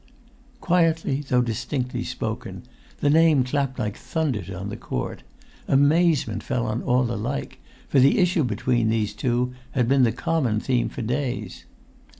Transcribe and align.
Quietly 0.61 1.21
though 1.21 1.43
distinctly 1.43 2.03
spoken, 2.03 2.63
the 3.01 3.09
name 3.11 3.43
clapped 3.43 3.77
like 3.77 3.95
thunder 3.95 4.43
on 4.57 4.69
the 4.69 4.75
court. 4.75 5.21
Amazement 5.67 6.41
fell 6.41 6.65
on 6.65 6.81
all 6.81 7.11
alike, 7.11 7.59
for 7.87 7.99
the 7.99 8.17
issue 8.17 8.43
between 8.43 8.89
these 8.89 9.13
two 9.13 9.53
had 9.73 9.87
been 9.87 10.01
the 10.01 10.11
common 10.11 10.59
theme 10.59 10.89
for 10.89 11.03
days. 11.03 11.65